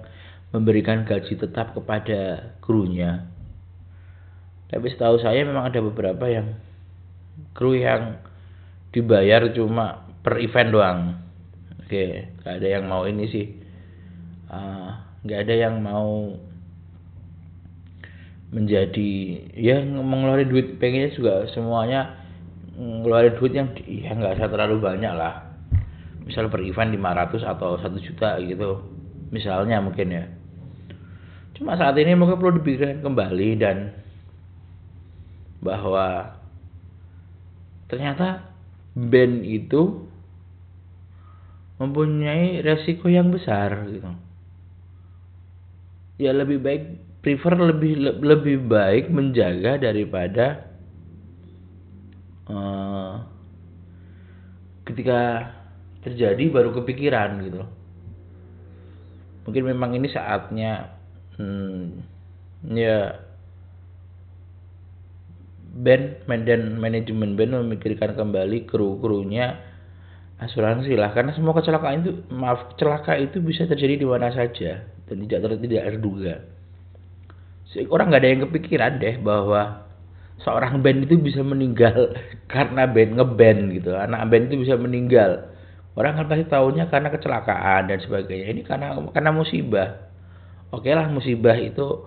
memberikan 0.50 1.06
gaji 1.06 1.38
tetap 1.38 1.70
kepada 1.78 2.52
krunya. 2.58 3.30
Tapi 4.66 4.90
setahu 4.90 5.22
saya 5.22 5.46
memang 5.46 5.70
ada 5.70 5.78
beberapa 5.78 6.26
yang 6.26 6.58
kru 7.54 7.78
yang 7.78 8.18
dibayar 8.90 9.46
cuma 9.54 10.10
per 10.26 10.42
event 10.42 10.70
doang. 10.74 11.00
Oke 11.86 12.34
nggak 12.42 12.54
ada 12.58 12.68
yang 12.68 12.84
mau 12.90 13.06
ini 13.06 13.24
sih. 13.30 13.46
Uh, 14.50 14.90
nggak 15.22 15.46
ada 15.46 15.54
yang 15.54 15.78
mau 15.78 16.34
menjadi 18.50 19.10
ya 19.54 19.82
mengeluarkan 19.82 20.50
duit 20.50 20.78
pengennya 20.78 21.14
juga 21.14 21.50
semuanya 21.50 22.25
ngeluarin 22.76 23.34
duit 23.40 23.52
yang 23.56 23.68
ya 23.88 24.12
nggak 24.12 24.36
usah 24.36 24.52
terlalu 24.52 24.76
banyak 24.84 25.12
lah. 25.16 25.48
Misal 26.28 26.52
per 26.52 26.60
event 26.60 26.92
500 26.92 27.42
atau 27.42 27.80
satu 27.80 27.98
juta 28.02 28.36
gitu 28.44 28.84
misalnya 29.32 29.80
mungkin 29.80 30.08
ya. 30.12 30.24
Cuma 31.56 31.74
saat 31.80 31.96
ini 31.96 32.12
mungkin 32.12 32.36
perlu 32.36 32.60
dipikirkan 32.60 33.00
kembali 33.00 33.50
dan 33.56 33.96
bahwa 35.64 36.36
ternyata 37.88 38.44
band 38.92 39.40
itu 39.42 40.04
mempunyai 41.80 42.60
resiko 42.60 43.08
yang 43.08 43.32
besar 43.32 43.88
gitu. 43.88 44.12
Ya 46.16 46.32
lebih 46.32 46.60
baik 46.60 46.82
prefer 47.20 47.56
lebih 47.56 48.20
lebih 48.20 48.68
baik 48.68 49.12
menjaga 49.12 49.80
daripada 49.80 50.75
uh, 52.50 53.22
ketika 54.86 55.50
terjadi 56.06 56.44
baru 56.50 56.70
kepikiran 56.70 57.42
gitu 57.42 57.62
mungkin 59.46 59.62
memang 59.66 59.94
ini 59.94 60.10
saatnya 60.10 60.94
hmm, 61.38 62.02
ya 62.74 63.22
band 65.76 66.24
dan 66.26 66.80
manajemen 66.80 67.38
band 67.38 67.52
memikirkan 67.66 68.16
kembali 68.16 68.66
kru-krunya 68.66 69.60
asuransi 70.36 70.92
lah 70.96 71.16
karena 71.16 71.32
semua 71.32 71.56
kecelakaan 71.56 72.04
itu 72.04 72.12
maaf 72.28 72.74
kecelakaan 72.74 73.28
itu 73.28 73.40
bisa 73.40 73.64
terjadi 73.64 74.04
di 74.04 74.06
mana 74.08 74.28
saja 74.32 74.84
dan 75.06 75.16
tidak 75.24 75.62
tidak 75.62 75.82
terduga. 75.94 76.34
Orang 77.92 78.08
nggak 78.08 78.22
ada 78.24 78.30
yang 78.30 78.42
kepikiran 78.48 78.92
deh 79.00 79.16
bahwa 79.20 79.85
seorang 80.42 80.80
band 80.84 81.08
itu 81.08 81.16
bisa 81.20 81.40
meninggal 81.40 82.16
karena 82.52 82.88
band 82.88 83.20
ngeband 83.20 83.60
gitu. 83.76 83.96
Anak 83.96 84.28
band 84.28 84.52
itu 84.52 84.66
bisa 84.66 84.74
meninggal. 84.76 85.52
Orang 85.96 86.20
kan 86.20 86.28
pasti 86.28 86.44
tahunya 86.44 86.92
karena 86.92 87.08
kecelakaan 87.08 87.88
dan 87.88 87.98
sebagainya. 88.04 88.46
Ini 88.52 88.62
karena 88.68 88.96
karena 89.12 89.30
musibah. 89.32 89.88
Oke 90.74 90.92
lah 90.92 91.08
musibah 91.08 91.56
itu 91.56 92.04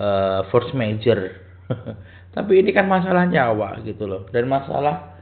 uh, 0.00 0.48
force 0.48 0.72
major. 0.72 1.36
Tapi 2.36 2.52
ini 2.64 2.70
kan 2.72 2.88
masalah 2.88 3.28
nyawa 3.28 3.82
gitu 3.84 4.06
loh. 4.06 4.22
Dan 4.30 4.46
masalah 4.46 5.18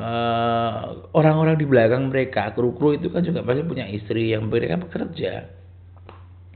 eh, 0.00 0.80
orang-orang 1.12 1.54
uh, 1.54 1.60
di 1.60 1.66
belakang 1.68 2.08
mereka, 2.08 2.48
kru-kru 2.56 2.96
itu 2.96 3.12
kan 3.12 3.20
juga 3.20 3.44
pasti 3.44 3.60
punya 3.60 3.84
istri 3.84 4.32
yang 4.32 4.48
mereka 4.48 4.80
bekerja 4.80 5.52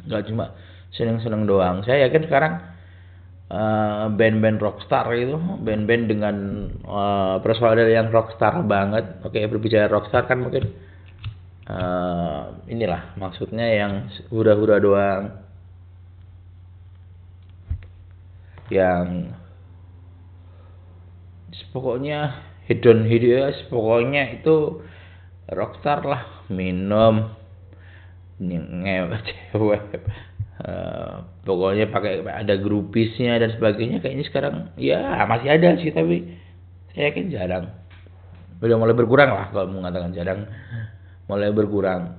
nggak 0.09 0.25
cuma 0.33 0.57
seneng-seneng 0.97 1.45
doang 1.45 1.85
saya 1.85 2.09
yakin 2.09 2.25
sekarang 2.25 2.53
uh, 3.53 4.13
band-band 4.13 4.61
rockstar 4.61 5.09
itu 5.17 5.37
band-band 5.37 6.05
dengan 6.09 6.37
uh, 6.85 7.37
personal 7.41 7.77
yang 7.89 8.13
rockstar 8.13 8.61
banget. 8.65 9.21
Oke 9.25 9.41
berbicara 9.49 9.89
rockstar 9.89 10.29
kan 10.29 10.41
mungkin 10.41 10.73
uh, 11.69 12.53
inilah 12.69 13.17
maksudnya 13.17 13.67
yang 13.69 13.93
hura-hura 14.29 14.77
doang. 14.81 15.25
Yang 18.69 19.33
pokoknya 21.73 22.45
hedon 22.69 23.09
hideous 23.09 23.57
pokoknya 23.73 24.41
itu 24.41 24.85
rockstar 25.49 26.05
lah. 26.05 26.23
Minum. 26.53 27.37
Ngewe 28.39 29.19
cewek 29.27 29.99
uh, 30.65 31.27
pokoknya 31.47 31.91
pakai 31.91 32.27
ada 32.27 32.55
grupisnya 32.59 33.39
dan 33.39 33.55
sebagainya 33.55 34.03
kayaknya 34.03 34.27
sekarang 34.27 34.55
ya 34.79 35.27
masih 35.27 35.49
ada 35.55 35.79
sih 35.79 35.91
tapi 35.95 36.39
saya 36.95 37.15
yakin 37.15 37.31
jarang. 37.31 37.65
Udah 38.59 38.75
mulai 38.75 38.95
berkurang 38.97 39.31
lah 39.31 39.47
kalau 39.55 39.71
mengatakan 39.71 40.11
jarang. 40.11 40.51
Mulai 41.31 41.55
berkurang. 41.55 42.19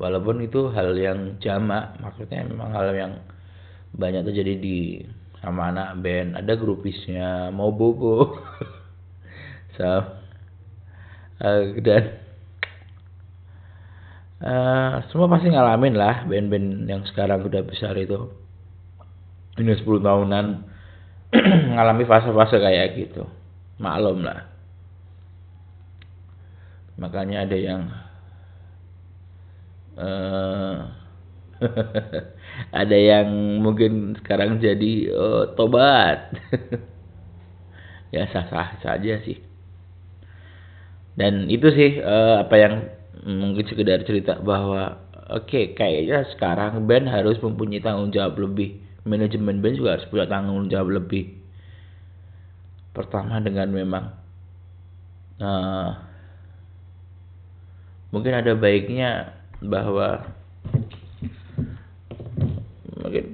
Walaupun 0.00 0.40
itu 0.40 0.72
hal 0.72 0.96
yang 0.96 1.36
jamak 1.44 2.00
maksudnya 2.00 2.40
memang 2.48 2.72
hal 2.72 2.88
yang 2.96 3.12
banyak 3.92 4.24
terjadi 4.24 4.56
di 4.56 4.78
sama 5.44 5.68
anak 5.68 6.00
band. 6.00 6.40
Ada 6.40 6.56
grupisnya 6.56 7.52
mau 7.52 7.68
bobo. 7.72 8.16
So 9.78 9.86
uh, 11.40 11.62
dan 11.80 12.19
Uh, 14.40 15.04
semua 15.12 15.28
pasti 15.28 15.52
ngalamin 15.52 16.00
lah 16.00 16.24
band-band 16.24 16.88
yang 16.88 17.04
sekarang 17.04 17.44
udah 17.44 17.60
besar 17.60 17.92
itu. 18.00 18.32
Ini 19.60 19.76
10 19.76 20.00
tahunan 20.00 20.46
ngalami 21.76 22.04
fase-fase 22.08 22.56
kayak 22.56 22.96
gitu. 22.96 23.28
Maklum 23.76 24.24
lah. 24.24 24.48
Makanya 26.96 27.44
ada 27.44 27.56
yang 27.56 27.82
uh, 30.00 30.88
ada 32.80 32.96
yang 32.96 33.28
mungkin 33.60 34.16
sekarang 34.24 34.56
jadi 34.56 34.92
uh, 35.12 35.44
tobat. 35.52 36.32
Ya 38.10 38.26
sah-sah 38.26 38.74
saja 38.82 39.22
sih. 39.22 39.38
Dan 41.14 41.46
itu 41.46 41.70
sih 41.70 42.02
uh, 42.02 42.42
apa 42.42 42.56
yang 42.58 42.74
mungkin 43.26 43.64
sekedar 43.66 44.00
cerita 44.06 44.40
bahwa 44.40 44.96
oke 45.30 45.46
okay, 45.46 45.64
kayaknya 45.76 46.24
sekarang 46.34 46.88
band 46.88 47.10
harus 47.10 47.36
mempunyai 47.42 47.82
tanggung 47.82 48.10
jawab 48.14 48.38
lebih. 48.40 48.80
Manajemen 49.04 49.64
band 49.64 49.80
juga 49.80 49.96
harus 49.96 50.08
punya 50.08 50.26
tanggung 50.28 50.68
jawab 50.68 50.88
lebih. 51.00 51.36
Pertama 52.90 53.38
dengan 53.40 53.68
memang 53.70 54.04
uh, 55.40 55.90
mungkin 58.10 58.32
ada 58.34 58.52
baiknya 58.58 59.36
bahwa 59.62 60.26
mungkin 62.98 63.24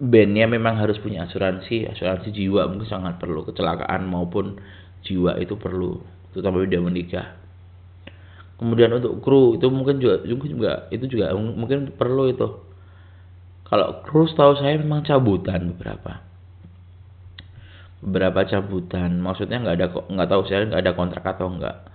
bandnya 0.00 0.48
memang 0.48 0.80
harus 0.80 0.96
punya 0.96 1.28
asuransi 1.28 1.90
asuransi 1.92 2.32
jiwa 2.32 2.66
mungkin 2.70 2.88
sangat 2.88 3.20
perlu. 3.20 3.44
Kecelakaan 3.46 4.08
maupun 4.08 4.58
jiwa 5.04 5.36
itu 5.40 5.56
perlu 5.56 6.00
terutama 6.30 6.62
dia 6.62 6.78
menikah 6.78 7.40
kemudian 8.60 8.92
untuk 8.92 9.24
kru 9.24 9.56
itu 9.56 9.66
mungkin 9.72 10.04
juga 10.04 10.20
juga, 10.28 10.44
juga 10.44 10.72
itu 10.92 11.04
juga 11.08 11.32
mungkin 11.32 11.96
perlu 11.96 12.28
itu. 12.28 12.48
Kalau 13.64 14.04
kru 14.04 14.28
setahu 14.28 14.60
saya 14.60 14.76
memang 14.76 15.00
cabutan 15.08 15.72
beberapa. 15.72 16.20
Beberapa 18.04 18.44
cabutan 18.44 19.16
maksudnya 19.16 19.64
nggak 19.64 19.76
ada 19.80 19.86
nggak 19.88 20.28
tahu 20.28 20.42
saya 20.44 20.68
nggak 20.68 20.82
ada 20.84 20.92
kontrak 20.92 21.24
atau 21.24 21.48
enggak 21.48 21.88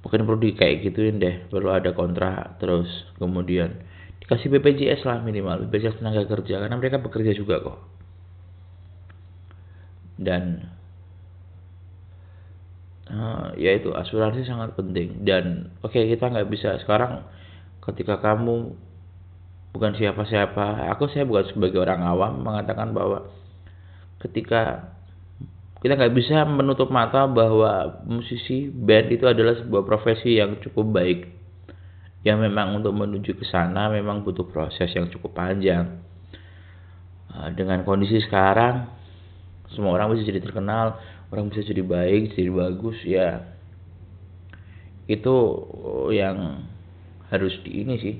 mungkin 0.00 0.24
perlu 0.24 0.40
di 0.40 0.56
kayak 0.56 0.80
gituin 0.80 1.20
deh 1.20 1.44
perlu 1.52 1.68
ada 1.76 1.92
kontrak 1.92 2.56
terus 2.56 2.88
kemudian 3.20 3.84
dikasih 4.24 4.48
BPJS 4.56 5.04
lah 5.04 5.20
minimal 5.20 5.68
BPJS 5.68 6.00
tenaga 6.00 6.24
kerja 6.24 6.62
karena 6.62 6.76
mereka 6.78 7.02
bekerja 7.02 7.32
juga 7.36 7.60
kok. 7.60 7.78
Dan 10.20 10.70
uh, 13.10 13.52
ya 13.58 13.76
itu 13.76 13.90
asuransi 13.92 14.46
sangat 14.46 14.78
penting. 14.78 15.26
Dan 15.26 15.74
oke 15.82 15.92
okay, 15.92 16.06
kita 16.08 16.30
nggak 16.30 16.48
bisa 16.48 16.78
sekarang 16.80 17.26
ketika 17.82 18.22
kamu 18.22 18.74
bukan 19.70 19.92
siapa-siapa 19.94 20.90
aku 20.90 21.10
saya 21.10 21.26
bukan 21.26 21.46
sebagai 21.50 21.78
orang 21.78 22.02
awam 22.02 22.42
mengatakan 22.42 22.90
bahwa 22.90 23.30
ketika 24.18 24.92
kita 25.80 25.96
nggak 25.96 26.12
bisa 26.12 26.44
menutup 26.44 26.92
mata 26.92 27.24
bahwa 27.24 28.04
musisi 28.04 28.68
band 28.68 29.08
itu 29.14 29.24
adalah 29.24 29.56
sebuah 29.56 29.82
profesi 29.86 30.36
yang 30.36 30.60
cukup 30.60 31.00
baik 31.00 31.20
yang 32.20 32.36
memang 32.36 32.76
untuk 32.76 32.92
menuju 32.92 33.32
ke 33.32 33.48
sana 33.48 33.88
memang 33.88 34.20
butuh 34.20 34.44
proses 34.44 34.92
yang 34.92 35.08
cukup 35.08 35.32
panjang. 35.32 36.04
Uh, 37.32 37.48
dengan 37.56 37.80
kondisi 37.86 38.20
sekarang 38.20 38.90
semua 39.72 39.96
orang 39.96 40.12
bisa 40.12 40.26
jadi 40.28 40.42
terkenal 40.42 40.98
orang 41.30 41.50
bisa 41.50 41.62
jadi 41.62 41.82
baik 41.86 42.34
jadi 42.34 42.50
bagus 42.50 42.98
ya. 43.06 43.28
Itu 45.06 45.66
yang 46.10 46.66
harus 47.30 47.54
di 47.62 47.82
ini 47.86 47.94
sih 47.98 48.16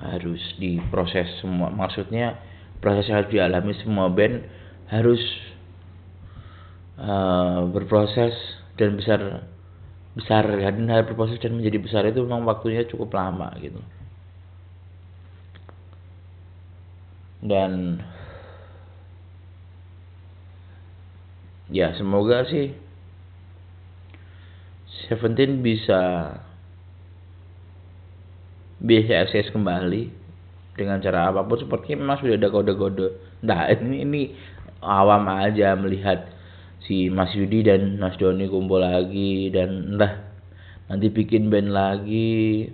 harus 0.00 0.40
diproses 0.56 1.28
semua. 1.40 1.68
Maksudnya 1.68 2.40
proses 2.80 3.08
yang 3.08 3.24
harus 3.24 3.32
dialami 3.32 3.72
semua 3.82 4.08
band 4.08 4.44
harus 4.88 5.20
uh, 6.96 7.68
berproses 7.68 8.32
dan 8.80 8.96
besar 8.96 9.44
besar 10.16 10.48
dan 10.48 10.88
harus 10.88 11.06
berproses 11.12 11.38
dan 11.38 11.60
menjadi 11.60 11.78
besar 11.78 12.02
itu 12.08 12.24
memang 12.24 12.48
waktunya 12.48 12.88
cukup 12.88 13.12
lama 13.12 13.52
gitu. 13.60 13.78
Dan 17.38 18.02
ya 21.68 21.92
semoga 21.96 22.48
sih 22.48 22.72
Seventeen 25.08 25.64
bisa 25.64 26.32
bisa 28.78 29.14
akses 29.24 29.48
kembali 29.54 30.12
dengan 30.76 31.00
cara 31.00 31.32
apa 31.32 31.48
pun 31.48 31.58
sepertinya 31.58 32.04
memang 32.04 32.18
sudah 32.20 32.36
ada 32.36 32.48
kode-kode. 32.52 33.08
Nah 33.42 33.72
ini 33.72 34.04
ini 34.04 34.22
awam 34.84 35.26
aja 35.32 35.74
melihat 35.80 36.28
si 36.84 37.08
Mas 37.08 37.32
Yudi 37.32 37.64
dan 37.64 37.96
Mas 37.96 38.20
Doni 38.20 38.46
kumpul 38.46 38.84
lagi 38.84 39.48
dan 39.50 39.96
entah 39.96 40.28
nanti 40.92 41.08
bikin 41.08 41.48
band 41.48 41.72
lagi. 41.72 42.68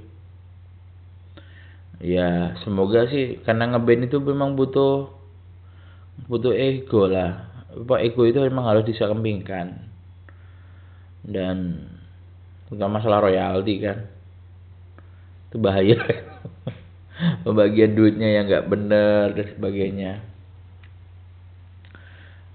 Ya 2.03 2.59
semoga 2.67 3.07
sih 3.09 3.39
karena 3.47 3.71
ngeband 3.71 4.11
itu 4.11 4.19
memang 4.19 4.59
butuh 4.59 5.09
butuh 6.27 6.51
ego 6.51 7.07
lah. 7.07 7.54
Apa 7.75 8.01
ego 8.07 8.23
itu 8.23 8.39
memang 8.39 8.71
harus 8.71 8.87
disampingkan 8.87 9.91
dan 11.25 11.89
tentang 12.71 12.91
masalah 12.93 13.25
royalti 13.27 13.75
kan. 13.83 14.07
Itu 15.51 15.59
bahaya. 15.59 15.99
Pembagian 17.47 17.95
duitnya 17.95 18.29
yang 18.41 18.45
nggak 18.51 18.69
benar 18.71 19.35
dan 19.35 19.47
sebagainya. 19.55 20.13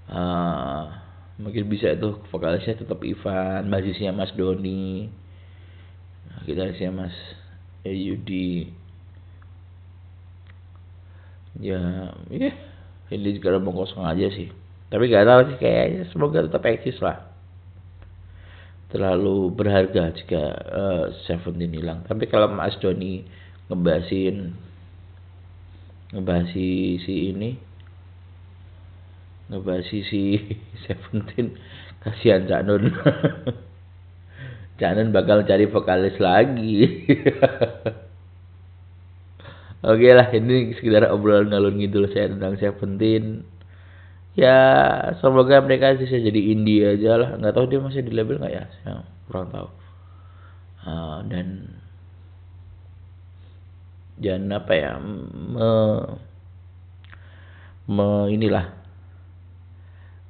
Uh, 0.09 0.89
mungkin 1.39 1.71
bisa 1.71 1.95
itu 1.95 2.19
vokalisnya 2.33 2.83
tetap 2.83 2.99
Ivan 2.99 3.71
basisnya 3.71 4.11
Mas 4.11 4.35
Doni 4.35 5.07
nah, 6.27 6.43
gitarisnya 6.43 6.91
Mas 6.91 7.15
Yudi 7.87 8.75
ya 11.63 12.11
ya 12.27 12.51
ini 13.09 13.29
juga 13.39 13.55
mau 13.63 13.71
kosong 13.71 14.03
aja 14.03 14.27
sih 14.35 14.51
tapi 14.89 15.05
gak 15.05 15.29
tahu 15.29 15.41
sih 15.53 15.57
kayaknya 15.61 16.01
semoga 16.09 16.41
tetap 16.41 16.65
eksis 16.65 16.97
lah. 16.97 17.29
Terlalu 18.89 19.53
berharga 19.53 20.09
jika 20.17 20.43
uh, 20.65 21.05
Seventeen 21.29 21.77
hilang. 21.77 22.01
Tapi 22.09 22.25
kalau 22.25 22.49
Mas 22.49 22.73
Doni 22.81 23.21
ngebahasin 23.69 24.57
ngebahasi 26.09 26.97
si 27.05 27.29
ini 27.29 27.53
ngebahasi 29.53 29.97
si 30.09 30.21
Seventeen 30.89 31.53
kasihan 32.01 32.49
Cak 32.49 32.65
Nun. 32.65 32.89
Cak 34.81 34.91
Nun 34.97 35.13
bakal 35.13 35.45
cari 35.45 35.69
vokalis 35.69 36.17
lagi. 36.17 36.89
Oke 39.85 40.09
lah 40.17 40.33
ini 40.33 40.73
sekedar 40.75 41.07
obrolan 41.13 41.53
ngalun 41.53 41.77
ngidul 41.77 42.09
saya 42.09 42.33
tentang 42.33 42.57
Seventeen 42.57 43.45
ya 44.37 44.57
semoga 45.21 45.61
mereka 45.61 45.97
bisa 45.97 46.17
jadi 46.17 46.41
indie 46.53 46.85
aja 46.85 47.17
lah. 47.17 47.29
Nggak 47.37 47.53
tahu 47.55 47.65
dia 47.69 47.79
masih 47.81 48.01
di 48.05 48.13
label 48.13 48.37
nggak 48.41 48.53
ya? 48.53 48.65
Saya 48.81 49.05
kurang 49.29 49.49
tahu. 49.53 49.67
Uh, 50.85 51.17
dan 51.27 51.47
dan 54.19 54.41
apa 54.51 54.73
ya? 54.75 54.91
Me, 54.99 55.69
me 57.89 58.09
inilah. 58.33 58.75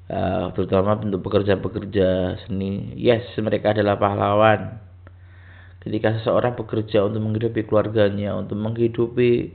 Uh, 0.09 0.49
terutama 0.57 0.97
untuk 0.97 1.21
pekerja-pekerja 1.21 2.41
seni. 2.45 2.97
Yes 2.97 3.29
mereka 3.37 3.77
adalah 3.77 3.99
pahlawan. 3.99 4.81
Ketika 5.79 6.19
seseorang 6.19 6.59
bekerja 6.59 7.07
untuk 7.07 7.23
menghidupi 7.23 7.63
keluarganya 7.63 8.35
untuk 8.35 8.59
menghidupi 8.59 9.53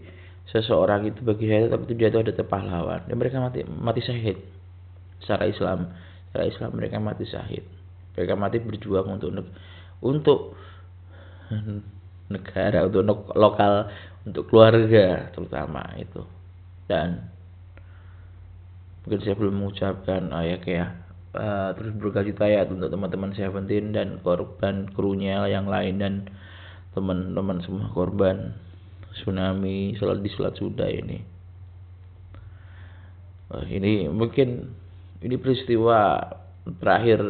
seseorang 0.48 1.08
itu 1.08 1.24
bagi 1.24 1.48
saya 1.48 1.72
tapi 1.72 1.88
itu 1.88 1.94
dia 1.96 2.12
itu 2.12 2.20
ada 2.20 2.44
pahlawan 2.44 3.04
dan 3.08 3.16
mereka 3.16 3.40
mati 3.40 3.64
mati 3.64 4.00
syahid. 4.04 4.38
Secara 5.24 5.48
Islam. 5.48 5.92
Secara 6.30 6.44
Islam 6.48 6.70
mereka 6.76 6.96
mati 7.00 7.24
syahid. 7.24 7.64
Mereka 8.14 8.34
mati 8.36 8.56
berjuang 8.60 9.08
untuk 9.18 9.30
untuk 10.04 10.38
negara 12.34 12.84
untuk 12.84 13.32
lokal 13.36 13.88
untuk 14.24 14.44
keluarga 14.52 15.32
terutama 15.32 15.84
itu. 15.96 16.22
Dan 16.84 17.32
mungkin 19.04 19.20
saya 19.20 19.36
belum 19.36 19.54
mengucapkan 19.60 20.32
oh 20.32 20.44
ya 20.44 21.04
uh, 21.36 21.70
terus 21.76 21.92
berkah 21.92 22.24
ya 22.48 22.64
untuk 22.64 22.88
teman-teman 22.88 23.36
Seventeen 23.36 23.92
dan 23.92 24.22
korban 24.24 24.88
krunya 24.96 25.44
yang 25.44 25.68
lain 25.68 26.00
dan 26.00 26.14
teman-teman 26.96 27.60
semua 27.60 27.92
korban 27.92 28.56
tsunami 29.14 29.94
sholat 29.96 30.18
di 30.20 30.30
sholat 30.32 30.54
sudah 30.58 30.90
ini. 30.90 31.18
Uh, 33.52 33.64
ini 33.70 34.10
mungkin 34.10 34.74
ini 35.22 35.36
peristiwa 35.38 36.26
terakhir 36.80 37.20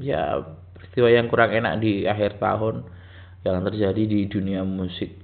ya 0.00 0.42
peristiwa 0.76 1.08
yang 1.08 1.26
kurang 1.28 1.52
enak 1.52 1.80
di 1.80 2.04
akhir 2.04 2.40
tahun 2.40 2.84
yang 3.46 3.62
terjadi 3.62 4.02
di 4.04 4.20
dunia 4.26 4.66
musik. 4.66 5.14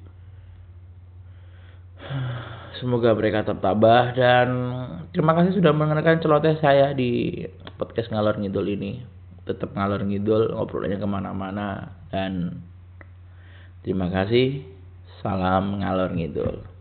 Semoga 2.80 3.14
mereka 3.14 3.46
tetap 3.46 3.62
tabah 3.62 4.10
dan 4.16 4.48
terima 5.14 5.38
kasih 5.38 5.54
sudah 5.54 5.70
mengenalkan 5.70 6.18
celoteh 6.18 6.58
saya 6.58 6.90
di 6.96 7.42
podcast 7.78 8.10
ngalor 8.10 8.42
ngidul 8.42 8.66
ini. 8.66 9.02
Tetap 9.42 9.74
ngalor 9.74 10.02
ngidul 10.06 10.54
ngobrolnya 10.54 10.98
ke 10.98 11.06
mana-mana 11.06 11.94
dan 12.10 12.62
terima 13.82 14.10
kasih 14.10 14.71
Salam 15.22 15.78
ngalor 15.78 16.10
ngidul. 16.18 16.71